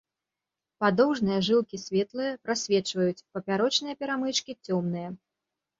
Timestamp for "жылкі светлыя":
1.49-2.31